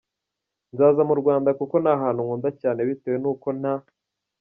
Nzaza 0.73 1.01
mu 1.09 1.15
Rwanda 1.21 1.49
kuko 1.59 1.75
ni 1.83 1.89
ahantu 1.95 2.19
nkunda 2.25 2.49
cyane 2.61 2.79
bitewe 2.87 3.17
n'uko 3.23 3.47
nta 3.59 3.73